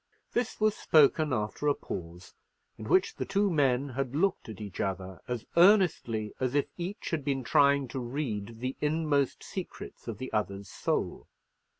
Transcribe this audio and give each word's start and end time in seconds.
This 0.33 0.59
was 0.59 0.75
spoken 0.75 1.31
after 1.31 1.67
a 1.67 1.75
pause, 1.75 2.33
in 2.75 2.85
which 2.89 3.17
the 3.17 3.23
two 3.23 3.51
men 3.51 3.89
had 3.89 4.15
looked 4.15 4.49
at 4.49 4.59
each 4.59 4.79
other 4.79 5.21
as 5.27 5.45
earnestly 5.55 6.33
as 6.39 6.55
if 6.55 6.65
each 6.75 7.11
had 7.11 7.23
been 7.23 7.43
trying 7.43 7.87
to 7.89 7.99
read 7.99 8.61
the 8.61 8.75
inmost 8.81 9.43
secrets 9.43 10.07
of 10.07 10.17
the 10.17 10.33
other's 10.33 10.69
soul. 10.69 11.27